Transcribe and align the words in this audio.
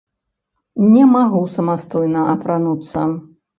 Не 0.93 1.03
магу 1.17 1.43
самастойна 1.57 2.25
апрануцца. 2.35 2.99